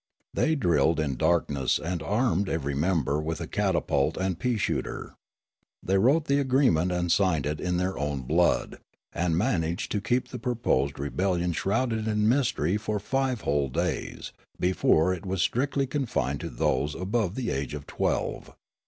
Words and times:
They 0.33 0.55
drilled 0.55 0.99
in 0.99 1.15
darkness 1.15 1.77
and 1.77 2.01
armed 2.01 2.49
ever}' 2.49 2.73
member 2.75 3.21
with 3.21 3.39
a 3.39 3.45
catapult 3.45 4.17
and 4.17 4.39
pea 4.39 4.57
shooter. 4.57 5.13
The}^ 5.85 6.01
wrote 6.01 6.25
the 6.25 6.39
agreement 6.39 6.91
and 6.91 7.11
signed 7.11 7.45
it 7.45 7.61
in 7.61 7.77
their 7.77 7.95
own 7.99 8.23
blood, 8.23 8.79
and 9.13 9.37
managed 9.37 9.91
to 9.91 10.01
keep 10.01 10.29
the 10.29 10.39
proposed 10.39 10.97
rebellion 10.97 11.53
shrouded 11.53 12.07
in 12.07 12.27
mystery 12.27 12.77
for 12.77 12.99
five 12.99 13.41
whole 13.41 13.69
days, 13.69 14.33
for 14.73 15.13
it 15.13 15.23
was 15.23 15.43
strictly 15.43 15.85
confined 15.85 16.39
to 16.39 16.49
those 16.49 16.95
above 16.95 17.35
the 17.35 17.51
age 17.51 17.75
of 17.75 17.85
twelve. 17.85 18.55